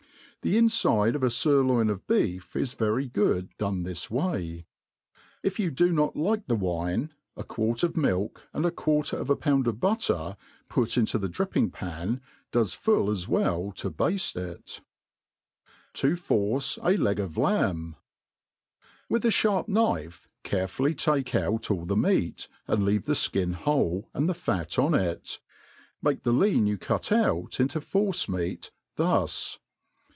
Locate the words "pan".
11.69-12.21